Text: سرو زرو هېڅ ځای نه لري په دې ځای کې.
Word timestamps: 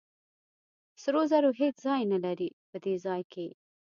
سرو 1.01 1.21
زرو 1.31 1.49
هېڅ 1.61 1.75
ځای 1.85 2.01
نه 2.11 2.17
لري 2.25 2.49
په 2.69 2.77
دې 2.83 2.95
ځای 3.05 3.21
کې. 3.31 3.47